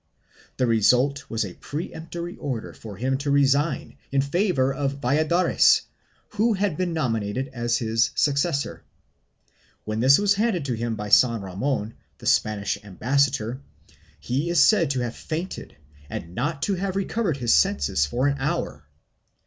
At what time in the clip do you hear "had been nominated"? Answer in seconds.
6.53-7.49